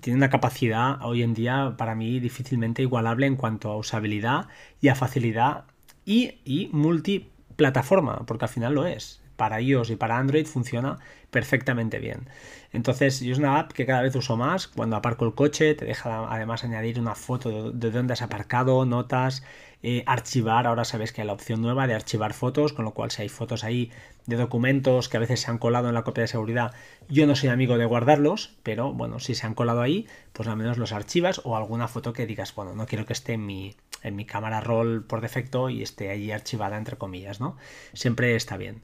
tiene 0.00 0.16
una 0.16 0.30
capacidad 0.30 0.98
hoy 1.02 1.22
en 1.22 1.34
día 1.34 1.74
para 1.76 1.94
mí 1.94 2.20
difícilmente 2.20 2.82
igualable 2.82 3.26
en 3.26 3.36
cuanto 3.36 3.70
a 3.70 3.76
usabilidad 3.76 4.48
y 4.80 4.88
a 4.88 4.94
facilidad 4.94 5.64
y, 6.04 6.38
y 6.44 6.68
multiplataforma, 6.72 8.24
porque 8.26 8.44
al 8.44 8.50
final 8.50 8.74
lo 8.74 8.86
es. 8.86 9.22
Para 9.36 9.60
iOS 9.60 9.90
y 9.90 9.96
para 9.96 10.18
Android 10.18 10.46
funciona 10.46 10.98
perfectamente 11.34 11.98
bien. 11.98 12.28
Entonces, 12.72 13.18
yo 13.18 13.32
es 13.32 13.38
una 13.40 13.58
app 13.58 13.72
que 13.72 13.86
cada 13.86 14.02
vez 14.02 14.14
uso 14.14 14.36
más. 14.36 14.68
Cuando 14.68 14.94
aparco 14.94 15.24
el 15.24 15.34
coche, 15.34 15.74
te 15.74 15.84
deja 15.84 16.32
además 16.32 16.62
añadir 16.62 17.00
una 17.00 17.16
foto 17.16 17.72
de, 17.72 17.90
dónde 17.90 18.12
has 18.12 18.22
aparcado, 18.22 18.86
notas, 18.86 19.42
eh, 19.82 20.04
archivar. 20.06 20.68
Ahora 20.68 20.84
sabes 20.84 21.12
que 21.12 21.22
hay 21.22 21.26
la 21.26 21.32
opción 21.32 21.60
nueva 21.60 21.88
de 21.88 21.94
archivar 21.94 22.34
fotos, 22.34 22.72
con 22.72 22.84
lo 22.84 22.92
cual 22.92 23.10
si 23.10 23.22
hay 23.22 23.28
fotos 23.28 23.64
ahí 23.64 23.90
de 24.26 24.36
documentos 24.36 25.08
que 25.08 25.16
a 25.16 25.20
veces 25.20 25.40
se 25.40 25.50
han 25.50 25.58
colado 25.58 25.88
en 25.88 25.94
la 25.94 26.04
copia 26.04 26.22
de 26.22 26.28
seguridad, 26.28 26.72
yo 27.08 27.26
no 27.26 27.34
soy 27.34 27.48
amigo 27.48 27.78
de 27.78 27.84
guardarlos, 27.84 28.54
pero 28.62 28.92
bueno, 28.92 29.18
si 29.18 29.34
se 29.34 29.44
han 29.44 29.54
colado 29.54 29.82
ahí, 29.82 30.06
pues 30.32 30.48
al 30.48 30.56
menos 30.56 30.78
los 30.78 30.92
archivas 30.92 31.40
o 31.42 31.56
alguna 31.56 31.88
foto 31.88 32.12
que 32.12 32.26
digas, 32.26 32.54
bueno, 32.54 32.76
no 32.76 32.86
quiero 32.86 33.06
que 33.06 33.12
esté 33.12 33.32
en 33.32 33.44
mi, 33.44 33.74
en 34.04 34.14
mi 34.14 34.24
cámara 34.24 34.60
roll 34.60 35.02
por 35.02 35.20
defecto 35.20 35.68
y 35.68 35.82
esté 35.82 36.10
allí 36.10 36.30
archivada 36.30 36.78
entre 36.78 36.96
comillas, 36.96 37.40
¿no? 37.40 37.56
Siempre 37.92 38.36
está 38.36 38.56
bien 38.56 38.82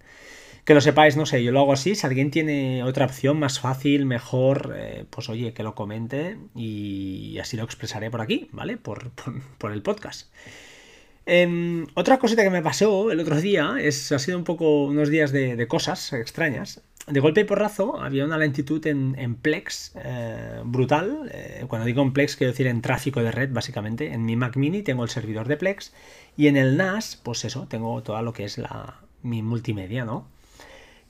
que 0.65 0.75
lo 0.75 0.81
sepáis, 0.81 1.17
no 1.17 1.27
sé, 1.27 1.43
yo 1.43 1.53
lo 1.53 1.61
hago 1.61 1.73
así. 1.73 1.95
Si 1.95 2.07
alguien 2.07 2.31
tiene 2.31 2.83
otra 2.83 3.07
opción 3.07 3.39
más 3.39 3.61
fácil, 3.61 4.07
mejor, 4.07 4.75
eh, 4.77 5.05
pues 5.11 5.29
oye, 5.29 5.53
que 5.53 5.63
lo 5.63 5.75
comente 5.75 6.39
y 6.55 7.39
así 7.39 7.57
lo 7.57 7.65
expresaré 7.65 8.11
por 8.11 8.21
aquí, 8.21 8.49
¿vale? 8.53 8.77
Por, 8.77 9.11
el 9.73 9.83
podcast. 9.83 10.33
Em, 11.27 11.87
otra 11.95 12.19
cosita 12.19 12.43
que 12.43 12.51
me 12.51 12.63
pasó 12.63 13.11
el 13.11 13.21
otro 13.21 13.41
día 13.41 13.77
es, 13.79 14.11
ha 14.11 14.19
sido 14.19 14.39
un 14.39 14.45
poco 14.45 14.85
unos 14.85 15.09
días 15.11 15.33
de, 15.33 15.67
cosas 15.69 16.13
extrañas. 16.13 16.83
De 17.07 17.21
golpe 17.21 17.41
y 17.41 17.45
porrazo 17.45 18.01
había 18.01 18.25
una 18.25 18.39
lentitud 18.39 18.85
en, 18.87 19.35
Plex 19.37 19.93
eh, 20.05 20.61
brutal. 20.65 21.31
Eh, 21.33 21.65
cuando 21.69 21.87
digo 21.87 22.03
en 22.03 22.13
Plex 22.13 22.37
quiero 22.37 22.53
decir 22.53 22.67
en 22.67 22.83
tráfico 22.83 23.23
de 23.23 23.33
red, 23.33 23.51
básicamente. 23.53 24.13
En 24.13 24.25
mi 24.25 24.37
Mac 24.37 24.57
mini 24.57 24.83
tengo 24.83 25.03
el 25.05 25.11
servidor 25.11 25.49
de 25.49 25.57
Plex 25.57 25.93
y 26.37 26.49
en 26.49 26.57
el 26.57 26.77
NAS, 26.77 27.17
pues 27.17 27.45
eso, 27.45 27.67
tengo 27.69 28.03
todo 28.03 28.21
lo 28.23 28.33
que 28.33 28.45
es 28.45 28.59
la, 28.59 29.01
mi 29.23 29.43
multimedia, 29.43 30.05
¿no? 30.05 30.29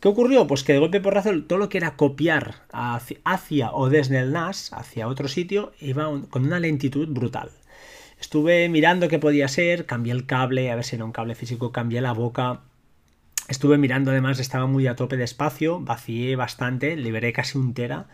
¿Qué 0.00 0.08
ocurrió? 0.08 0.46
Pues 0.46 0.64
que 0.64 0.72
de 0.72 0.78
golpe 0.78 1.00
por 1.00 1.12
razón 1.12 1.46
todo 1.46 1.58
lo 1.58 1.68
que 1.68 1.76
era 1.76 1.96
copiar 1.96 2.62
hacia, 2.72 3.72
o 3.72 3.90
desde 3.90 4.18
el 4.18 4.32
NAS 4.32 4.72
hacia 4.72 5.06
otro 5.06 5.28
sitio 5.28 5.72
iba 5.78 6.10
con 6.30 6.46
una 6.46 6.58
lentitud 6.58 7.06
brutal. 7.08 7.50
Estuve 8.18 8.68
mirando 8.70 9.08
qué 9.08 9.18
podía 9.18 9.46
ser, 9.48 9.84
cambié 9.84 10.12
el 10.14 10.24
cable, 10.24 10.70
a 10.70 10.74
ver 10.74 10.84
si 10.84 10.96
era 10.96 11.04
un 11.04 11.12
cable 11.12 11.34
físico, 11.34 11.70
cambié 11.70 12.00
la 12.00 12.12
boca. 12.12 12.62
Estuve 13.48 13.76
mirando 13.76 14.10
además, 14.10 14.40
estaba 14.40 14.66
muy 14.66 14.86
a 14.86 14.96
tope 14.96 15.18
de 15.18 15.24
espacio, 15.24 15.80
vacié 15.80 16.34
bastante, 16.34 16.96
liberé 16.96 17.34
casi 17.34 17.58
un 17.58 17.74
tera 17.74 18.08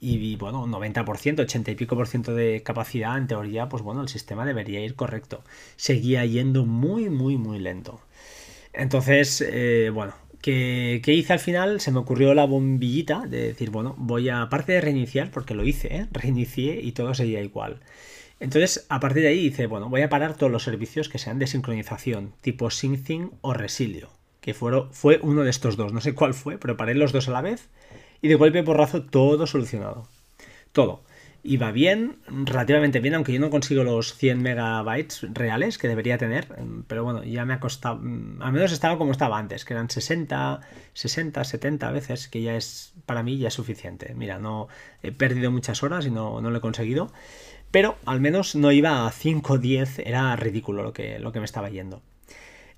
y 0.00 0.36
bueno, 0.36 0.66
90%, 0.66 1.40
80 1.40 1.70
y 1.70 1.74
pico 1.74 1.96
por 1.96 2.06
ciento 2.06 2.34
de 2.34 2.62
capacidad, 2.62 3.16
en 3.16 3.28
teoría, 3.28 3.70
pues 3.70 3.82
bueno, 3.82 4.02
el 4.02 4.08
sistema 4.08 4.44
debería 4.44 4.80
ir 4.84 4.94
correcto. 4.94 5.42
Seguía 5.76 6.26
yendo 6.26 6.66
muy, 6.66 7.08
muy, 7.08 7.38
muy 7.38 7.58
lento. 7.58 8.00
Entonces, 8.74 9.42
eh, 9.46 9.90
bueno, 9.94 10.12
¿qué, 10.44 11.02
hice 11.06 11.32
al 11.32 11.38
final? 11.38 11.80
Se 11.80 11.90
me 11.90 12.00
ocurrió 12.00 12.34
la 12.34 12.44
bombillita 12.44 13.26
de 13.26 13.48
decir, 13.48 13.70
bueno, 13.70 13.94
voy 13.96 14.28
a, 14.28 14.42
aparte 14.42 14.72
de 14.72 14.82
reiniciar, 14.82 15.30
porque 15.30 15.54
lo 15.54 15.64
hice, 15.64 15.96
¿eh? 15.96 16.06
reinicié 16.12 16.80
y 16.82 16.92
todo 16.92 17.14
seguía 17.14 17.40
igual. 17.40 17.80
Entonces, 18.40 18.84
a 18.90 19.00
partir 19.00 19.22
de 19.22 19.28
ahí 19.28 19.44
dice, 19.44 19.66
bueno, 19.66 19.88
voy 19.88 20.02
a 20.02 20.10
parar 20.10 20.36
todos 20.36 20.52
los 20.52 20.62
servicios 20.62 21.08
que 21.08 21.18
sean 21.18 21.38
de 21.38 21.46
sincronización, 21.46 22.34
tipo 22.42 22.70
SyncThing 22.70 23.30
o 23.40 23.54
Resilio, 23.54 24.10
que 24.42 24.52
fue 24.52 25.18
uno 25.22 25.44
de 25.44 25.50
estos 25.50 25.76
dos, 25.76 25.92
no 25.92 26.02
sé 26.02 26.14
cuál 26.14 26.34
fue, 26.34 26.58
pero 26.58 26.76
paré 26.76 26.94
los 26.94 27.12
dos 27.12 27.28
a 27.28 27.32
la 27.32 27.40
vez 27.40 27.68
y 28.20 28.28
de 28.28 28.34
golpe 28.34 28.62
porrazo 28.62 29.02
todo 29.02 29.46
solucionado. 29.46 30.08
Todo. 30.72 31.04
Iba 31.46 31.72
bien, 31.72 32.16
relativamente 32.26 33.00
bien, 33.00 33.14
aunque 33.14 33.34
yo 33.34 33.38
no 33.38 33.50
consigo 33.50 33.84
los 33.84 34.14
100 34.14 34.40
megabytes 34.40 35.26
reales 35.34 35.76
que 35.76 35.88
debería 35.88 36.16
tener, 36.16 36.48
pero 36.86 37.04
bueno, 37.04 37.22
ya 37.22 37.44
me 37.44 37.52
ha 37.52 37.60
costado, 37.60 37.96
mm, 37.96 38.40
al 38.40 38.52
menos 38.54 38.72
estaba 38.72 38.96
como 38.96 39.12
estaba 39.12 39.38
antes, 39.38 39.66
que 39.66 39.74
eran 39.74 39.90
60, 39.90 40.60
60, 40.94 41.44
70 41.44 41.90
veces, 41.90 42.28
que 42.28 42.40
ya 42.40 42.56
es, 42.56 42.94
para 43.04 43.22
mí 43.22 43.36
ya 43.36 43.48
es 43.48 43.54
suficiente. 43.54 44.14
Mira, 44.14 44.38
no 44.38 44.68
he 45.02 45.12
perdido 45.12 45.50
muchas 45.50 45.82
horas 45.82 46.06
y 46.06 46.10
no, 46.10 46.40
no 46.40 46.50
lo 46.50 46.56
he 46.56 46.62
conseguido, 46.62 47.12
pero 47.70 47.96
al 48.06 48.22
menos 48.22 48.54
no 48.54 48.72
iba 48.72 49.06
a 49.06 49.10
5 49.10 49.52
o 49.52 49.58
10, 49.58 49.98
era 49.98 50.34
ridículo 50.36 50.82
lo 50.82 50.94
que, 50.94 51.18
lo 51.18 51.30
que 51.30 51.40
me 51.40 51.44
estaba 51.44 51.68
yendo. 51.68 52.00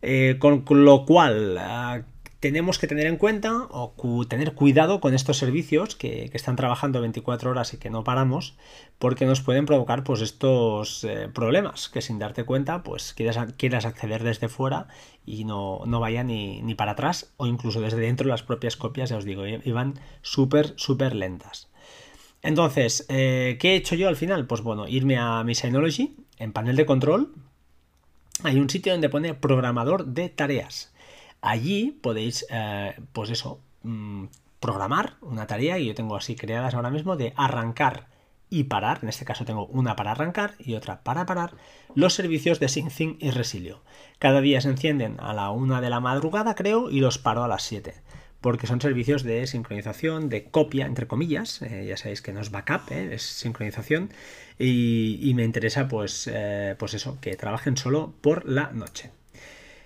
Eh, 0.02 0.38
con 0.40 0.64
lo 0.85 1.06
cual, 1.06 1.56
ah, 1.58 2.02
tenemos 2.47 2.79
que 2.79 2.87
tener 2.87 3.09
en 3.09 3.17
cuenta 3.17 3.67
o 3.71 3.93
tener 4.29 4.55
cuidado 4.55 5.00
con 5.00 5.15
estos 5.15 5.37
servicios 5.37 5.97
que, 5.97 6.31
están 6.33 6.55
trabajando 6.55 7.00
24 7.00 7.50
horas 7.50 7.75
y 7.75 7.76
que 7.76 7.91
no 7.91 8.05
paramos 8.05 8.57
porque 9.00 9.26
nos 9.26 9.41
pueden 9.41 9.67
provocar 9.67 10.05
pues 10.05 10.21
estos 10.21 11.03
eh, 11.03 11.29
problemas 11.35 11.88
que 11.88 12.00
sin 12.03 12.21
darte 12.21 12.45
cuenta 12.45 12.85
pues 12.85 13.15
quieras, 13.15 13.85
acceder 13.85 14.23
desde 14.23 14.49
fuera 14.49 14.87
y 15.25 15.43
no, 15.43 15.81
no 15.87 15.99
vaya 15.99 16.23
ni, 16.23 16.62
ni, 16.62 16.76
para 16.76 16.93
atrás 16.93 17.33
o 17.37 17.49
incluso 17.49 17.81
desde 17.81 17.99
dentro 17.99 18.29
las 18.29 18.45
propias 18.45 18.76
copias 18.76 19.11
ya 19.11 19.17
os 19.17 19.25
digo 19.25 19.45
iban 19.45 19.95
súper 20.23 20.75
súper 20.76 21.17
lentas. 21.17 21.69
Entonces 22.43 23.07
eh, 23.09 23.57
¿qué 23.59 23.73
he 23.73 23.75
hecho 23.75 23.97
yo 23.97 24.07
al 24.07 24.15
final? 24.15 24.47
pues 24.47 24.61
bueno 24.61 24.87
irme 24.87 25.19
a 25.19 25.43
mi 25.43 25.57
Synology 25.57 26.15
en 26.38 26.53
panel 26.53 26.76
de 26.76 26.87
control. 26.87 27.35
Hay 28.45 28.61
un 28.61 28.71
sitio 28.71 28.93
donde 28.93 29.09
pone 29.09 29.35
programador 29.35 30.07
de 30.07 30.29
tareas 30.29 30.93
Allí 31.40 31.99
podéis, 32.02 32.47
eh, 32.50 32.95
pues 33.12 33.31
eso, 33.31 33.61
mm, 33.83 34.25
programar 34.61 35.14
una 35.21 35.47
tarea 35.47 35.78
y 35.78 35.87
yo 35.87 35.95
tengo 35.95 36.16
así 36.16 36.35
creadas 36.35 36.75
ahora 36.75 36.90
mismo 36.90 37.16
de 37.16 37.33
arrancar 37.37 38.09
y 38.49 38.64
parar, 38.64 39.00
en 39.02 39.09
este 39.09 39.25
caso 39.25 39.45
tengo 39.45 39.66
una 39.66 39.97
para 39.97 40.12
arrancar 40.12 40.55
y 40.59 40.75
otra 40.75 41.02
para 41.02 41.26
parar, 41.26 41.55
los 41.95 42.14
servicios 42.14 42.61
de 42.61 42.69
SyncThing 42.69 43.19
y 43.21 43.31
Resilio. 43.31 43.83
Cada 44.19 44.40
día 44.40 44.61
se 44.61 44.69
encienden 44.69 45.16
a 45.21 45.35
la 45.35 45.50
una 45.50 45.81
de 45.81 45.90
la 45.90 46.00
madrugada, 46.00 46.55
creo, 46.55 46.90
y 46.90 47.00
los 47.00 47.19
paro 47.19 47.45
a 47.45 47.49
las 47.49 47.62
7 47.62 47.95
porque 48.40 48.69
son 48.69 48.81
servicios 48.81 49.25
de 49.25 49.45
sincronización, 49.49 50.28
de 50.28 50.45
copia, 50.45 50.87
entre 50.87 51.09
comillas, 51.09 51.62
eh, 51.62 51.85
ya 51.88 51.97
sabéis 51.97 52.23
que 52.23 52.33
no 52.33 52.40
es 52.40 52.52
backup, 52.52 52.93
eh, 52.93 53.14
es 53.14 53.23
sincronización, 53.23 54.11
y, 54.57 55.33
me 55.35 55.43
interesa 55.43 55.88
pues, 55.88 56.31
pues 56.78 56.95
eso, 56.95 57.19
que 57.21 57.35
trabajen 57.35 57.76
solo 57.76 58.14
por 58.21 58.49
la 58.49 58.71
noche. 58.71 59.11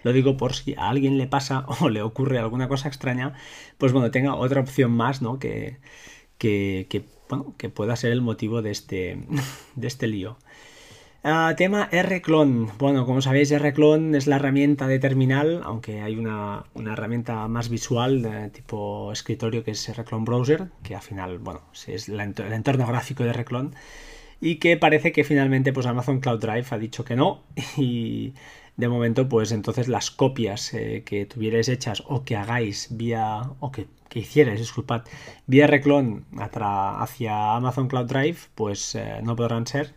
Lo 0.03 0.13
digo 0.13 0.37
por 0.37 0.55
si 0.55 0.75
a 0.75 0.89
alguien 0.89 1.19
le 1.19 1.27
pasa 1.27 1.65
o 1.81 1.89
le 1.89 2.03
ocurre 2.03 2.39
alguna 2.39 2.69
cosa 2.69 2.89
extraña, 2.89 3.35
pues 3.79 3.93
bueno, 3.93 4.11
tenga 4.11 4.35
otra 4.35 4.61
opción 4.61 4.93
más, 4.93 5.23
¿no? 5.23 5.39
Que, 5.39 5.79
que, 6.39 7.05
bueno, 7.29 7.55
que 7.59 7.69
pueda 7.69 7.97
ser 7.97 8.13
el 8.13 8.23
motivo 8.23 8.63
de 8.63 8.71
este, 8.71 9.19
de 9.77 9.87
este 9.87 10.07
lío. 10.07 10.39
Ah, 11.23 11.53
tema 11.55 11.87
R-Clone. 11.93 12.73
Bueno, 12.79 13.05
como 13.05 13.21
sabéis, 13.21 13.51
R-Clone 13.51 14.17
es 14.17 14.27
la 14.27 14.37
herramienta 14.37 14.87
de 14.87 14.99
terminal, 14.99 15.61
aunque 15.65 16.01
hay 16.01 16.17
una, 16.17 16.65
herramienta 16.75 17.47
más 17.47 17.69
visual 17.69 18.51
tipo 18.55 19.13
escritorio 19.13 19.63
que 19.63 19.73
es 19.73 19.87
R-Clone 19.87 20.25
Browser, 20.25 20.71
que 20.83 20.95
al 20.95 21.03
final, 21.03 21.39
bueno, 21.39 21.61
es 21.87 22.09
el 22.09 22.21
entorno 22.21 22.87
gráfico 22.87 23.23
de 23.23 23.31
R-Clone, 23.31 23.73
y 24.41 24.57
que 24.57 24.77
parece 24.77 25.13
que 25.13 25.25
finalmente 25.25 25.73
pues 25.73 25.87
Amazon 25.87 26.21
Cloud 26.21 26.41
Drive 26.41 26.67
ha 26.71 26.79
dicho 26.79 27.05
que 27.05 27.17
no, 27.17 27.43
y 27.77 28.35
de 28.81 28.89
momento, 28.89 29.29
pues 29.29 29.53
entonces 29.53 29.89
las 29.89 30.11
copias 30.11 30.73
eh, 30.73 31.03
que 31.05 31.27
tuvierais 31.27 31.69
hechas 31.69 32.03
o 32.07 32.25
que 32.25 32.37
hagáis 32.37 32.89
vía, 32.91 33.43
o 33.61 33.71
que, 33.71 33.87
hicierais, 34.15 34.59
disculpad, 34.59 35.03
vía 35.47 35.67
Reclon 35.67 36.25
hacia 36.39 37.55
Amazon 37.57 37.89
Cloud 37.89 38.07
Drive, 38.07 38.39
pues 38.55 38.95
eh, 38.95 39.21
no 39.23 39.37
podrán 39.37 39.67
ser. 39.67 39.95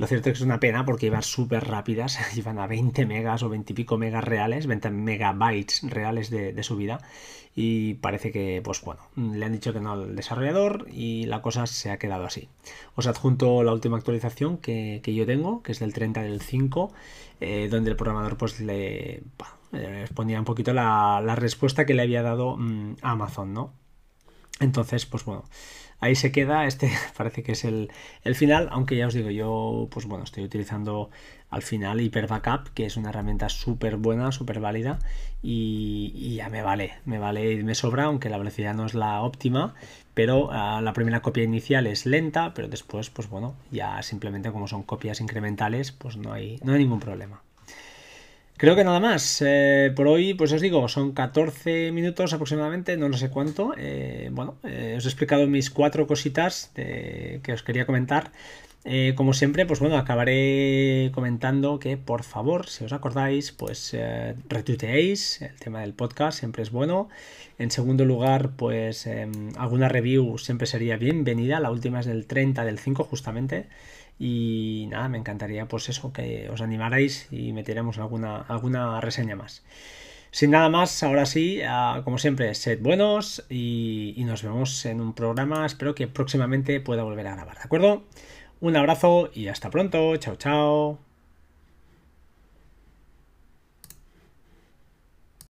Lo 0.00 0.06
cierto 0.06 0.30
es 0.30 0.32
que 0.32 0.38
es 0.38 0.46
una 0.46 0.60
pena 0.60 0.86
porque 0.86 1.04
iban 1.04 1.22
súper 1.22 1.68
rápidas, 1.68 2.18
iban 2.38 2.58
a 2.58 2.66
20 2.66 3.04
megas 3.04 3.42
o 3.42 3.50
20 3.50 3.70
y 3.70 3.76
pico 3.76 3.98
megas 3.98 4.24
reales, 4.24 4.66
20 4.66 4.88
megabytes 4.88 5.82
reales 5.82 6.30
de, 6.30 6.62
subida. 6.62 7.02
Y 7.54 7.94
parece 7.94 8.32
que, 8.32 8.62
pues 8.64 8.80
bueno, 8.80 9.02
le 9.14 9.44
han 9.44 9.52
dicho 9.52 9.74
que 9.74 9.80
no 9.80 9.92
al 9.92 10.16
desarrollador 10.16 10.86
y 10.90 11.26
la 11.26 11.42
cosa 11.42 11.66
se 11.66 11.90
ha 11.90 11.98
quedado 11.98 12.24
así. 12.24 12.48
Os 12.94 13.08
adjunto 13.08 13.62
la 13.62 13.74
última 13.74 13.98
actualización 13.98 14.56
que, 14.56 15.02
yo 15.04 15.26
tengo, 15.26 15.62
que 15.62 15.72
es 15.72 15.80
del 15.80 15.92
30 15.92 16.22
del 16.22 16.40
5, 16.40 16.94
eh, 17.42 17.68
donde 17.70 17.90
el 17.90 17.96
programador 17.96 18.38
pues 18.38 18.58
le 18.58 19.22
bueno, 19.36 20.06
ponía 20.14 20.38
un 20.38 20.46
poquito 20.46 20.72
la, 20.72 21.20
respuesta 21.36 21.84
que 21.84 21.92
le 21.92 22.00
había 22.00 22.22
dado 22.22 22.56
mm, 22.56 22.96
a 23.02 23.10
Amazon, 23.10 23.52
¿no? 23.52 23.74
Entonces, 24.60 25.04
pues 25.04 25.26
bueno, 25.26 25.44
ahí 26.00 26.14
se 26.16 26.32
queda, 26.32 26.66
este 26.66 26.90
parece 27.16 27.42
que 27.42 27.52
es 27.52 27.64
el, 27.64 27.90
final, 28.34 28.68
aunque 28.72 28.96
ya 28.96 29.06
os 29.06 29.14
digo, 29.14 29.30
yo 29.30 29.88
pues 29.90 30.06
bueno, 30.06 30.24
estoy 30.24 30.44
utilizando 30.44 31.10
al 31.50 31.62
final 31.62 32.00
Hyper 32.00 32.26
Backup, 32.26 32.72
que 32.74 32.86
es 32.86 32.96
una 32.96 33.10
herramienta 33.10 33.48
súper 33.48 33.96
buena, 33.96 34.32
súper 34.32 34.60
válida 34.60 34.98
y, 35.42 36.34
ya 36.36 36.48
me 36.48 36.62
vale, 36.62 36.94
me 37.04 37.18
vale 37.18 37.52
y 37.52 37.62
me 37.62 37.74
sobra, 37.74 38.04
aunque 38.04 38.28
la 38.28 38.38
velocidad 38.38 38.74
no 38.74 38.86
es 38.86 38.94
la 38.94 39.22
óptima, 39.22 39.74
pero 40.14 40.50
ah, 40.52 40.80
la 40.82 40.92
primera 40.92 41.22
copia 41.22 41.44
inicial 41.44 41.86
es 41.86 42.06
lenta, 42.06 42.54
pero 42.54 42.68
después 42.68 43.10
pues 43.10 43.28
bueno, 43.28 43.54
ya 43.70 44.02
simplemente 44.02 44.52
como 44.52 44.68
son 44.68 44.82
copias 44.82 45.20
incrementales, 45.20 45.92
pues 45.92 46.16
no 46.16 46.32
hay, 46.32 46.58
no 46.62 46.72
hay 46.72 46.78
ningún 46.80 47.00
problema. 47.00 47.42
Creo 48.60 48.76
que 48.76 48.84
nada 48.84 49.00
más. 49.00 49.40
Eh, 49.40 49.90
por 49.96 50.06
hoy, 50.06 50.34
pues 50.34 50.52
os 50.52 50.60
digo, 50.60 50.86
son 50.86 51.12
14 51.12 51.92
minutos 51.92 52.34
aproximadamente, 52.34 52.98
no 52.98 53.08
lo 53.08 53.16
sé 53.16 53.30
cuánto. 53.30 53.72
Eh, 53.78 54.28
bueno, 54.32 54.58
eh, 54.64 54.96
os 54.98 55.06
he 55.06 55.08
explicado 55.08 55.46
mis 55.46 55.70
cuatro 55.70 56.06
cositas 56.06 56.70
que 56.74 57.52
os 57.54 57.62
quería 57.62 57.86
comentar. 57.86 58.32
como 59.16 59.32
siempre, 59.32 59.64
pues 59.64 59.80
bueno, 59.80 59.96
acabaré 59.96 61.10
comentando 61.14 61.78
que 61.78 61.96
por 61.96 62.22
favor, 62.22 62.66
si 62.68 62.84
os 62.84 62.92
acordáis, 62.92 63.50
pues 63.52 63.96
retuiteéis 64.48 65.40
el 65.40 65.56
tema 65.56 65.80
del 65.80 65.94
podcast, 65.94 66.38
siempre 66.38 66.62
es 66.62 66.70
bueno. 66.70 67.08
En 67.58 67.70
segundo 67.70 68.04
lugar, 68.04 68.52
pues 68.56 69.06
em, 69.06 69.52
alguna 69.56 69.88
review 69.88 70.36
siempre 70.38 70.66
sería 70.66 70.96
bienvenida. 70.98 71.60
La 71.60 71.70
última 71.70 72.00
es 72.00 72.06
del 72.06 72.26
30 72.26 72.64
del 72.64 72.78
5 72.78 73.04
justamente. 73.04 73.68
Y 74.20 74.86
nada, 74.90 75.08
me 75.08 75.16
encantaría 75.18 75.66
pues 75.66 75.88
eso, 75.88 76.12
que 76.12 76.50
os 76.50 76.60
animarais 76.60 77.26
y 77.32 77.54
metiéramos 77.54 77.98
alguna, 77.98 78.42
alguna 78.42 79.00
reseña 79.00 79.34
más. 79.34 79.64
Sin 80.30 80.50
nada 80.50 80.68
más, 80.68 81.02
ahora 81.02 81.26
sí, 81.26 81.60
ah, 81.66 82.02
como 82.04 82.18
siempre, 82.18 82.54
sed 82.54 82.80
buenos 82.80 83.44
y, 83.48 84.14
y 84.16 84.24
nos 84.24 84.42
vemos 84.42 84.84
en 84.84 85.00
un 85.00 85.14
programa. 85.14 85.64
Espero 85.66 85.94
que 85.94 86.06
próximamente 86.06 86.80
pueda 86.80 87.02
volver 87.02 87.26
a 87.28 87.34
grabar, 87.34 87.56
¿de 87.56 87.64
acuerdo? 87.64 88.04
Un 88.60 88.76
abrazo 88.76 89.30
y 89.34 89.48
hasta 89.48 89.70
pronto. 89.70 90.16
Chao, 90.18 90.36
chao. 90.36 91.09